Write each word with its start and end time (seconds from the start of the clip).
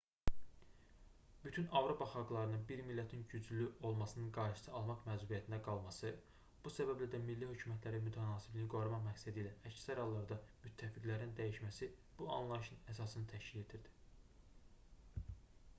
bütün 1.43 1.67
avropa 1.81 2.05
xalqlarının 2.13 2.63
bir 2.69 2.79
millətin 2.87 3.25
güclü 3.33 3.67
olmasının 3.89 4.31
qarşısını 4.37 4.73
almaq 4.79 5.03
məcburiyyətində 5.11 5.59
qalması 5.69 6.11
bu 6.65 6.73
səbəblə 6.79 7.09
də 7.17 7.21
milli 7.29 7.51
hökumətlərin 7.53 8.07
mütənasibliyi 8.09 8.71
qorumaq 8.77 9.05
məqsədilə 9.09 9.53
əksər 9.73 10.03
hallarda 10.07 10.39
müttəfiqlərini 10.67 11.37
dəyişməsi 11.43 11.91
bu 12.19 12.31
anlayışın 12.41 12.83
əsasını 12.95 13.31
təşkil 13.37 13.63
edirdi 13.65 15.27